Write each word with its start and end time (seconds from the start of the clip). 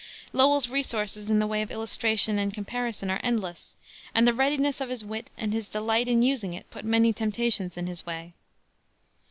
Lowell's 0.33 0.67
resources 0.67 1.29
in 1.29 1.37
the 1.37 1.45
way 1.45 1.61
of 1.61 1.69
illustration 1.69 2.39
and 2.39 2.51
comparison 2.51 3.11
are 3.11 3.21
endless, 3.23 3.75
and 4.15 4.25
the 4.25 4.33
readiness 4.33 4.81
of 4.81 4.89
his 4.89 5.05
wit 5.05 5.29
and 5.37 5.53
his 5.53 5.69
delight 5.69 6.07
in 6.07 6.23
using 6.23 6.53
it 6.55 6.71
put 6.71 6.83
many 6.85 7.13
temptations 7.13 7.77
in 7.77 7.85
his 7.85 8.03
way. 8.03 8.33